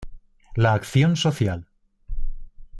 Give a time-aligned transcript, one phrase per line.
[0.55, 1.67] La acción social.